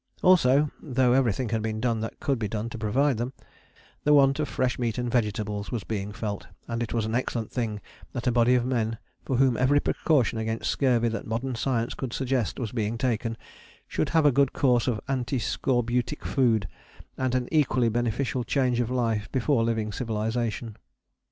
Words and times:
Also, 0.23 0.71
though 0.81 1.13
everything 1.13 1.49
had 1.49 1.61
been 1.61 1.79
done 1.79 1.99
that 1.99 2.19
could 2.19 2.39
be 2.39 2.47
done 2.47 2.71
to 2.71 2.77
provide 2.79 3.17
them, 3.17 3.33
the 4.03 4.15
want 4.15 4.39
of 4.39 4.49
fresh 4.49 4.79
meat 4.79 4.97
and 4.97 5.11
vegetables 5.11 5.71
was 5.71 5.83
being 5.83 6.11
felt, 6.11 6.47
and 6.67 6.81
it 6.81 6.91
was 6.91 7.05
an 7.05 7.13
excellent 7.13 7.51
thing 7.51 7.79
that 8.13 8.25
a 8.25 8.31
body 8.31 8.55
of 8.55 8.65
men, 8.65 8.97
for 9.25 9.35
whom 9.37 9.55
every 9.55 9.79
precaution 9.79 10.39
against 10.39 10.71
scurvy 10.71 11.07
that 11.07 11.27
modern 11.27 11.53
science 11.53 11.93
could 11.93 12.13
suggest 12.13 12.57
was 12.57 12.71
being 12.71 12.97
taken, 12.97 13.37
should 13.87 14.09
have 14.09 14.25
a 14.25 14.31
good 14.31 14.53
course 14.53 14.87
of 14.87 14.99
antiscorbutic 15.07 16.25
food 16.25 16.67
and 17.15 17.35
an 17.35 17.47
equally 17.51 17.87
beneficial 17.87 18.43
change 18.43 18.79
of 18.79 18.89
life 18.89 19.31
before 19.31 19.63
leaving 19.63 19.91
civilization. 19.91 20.77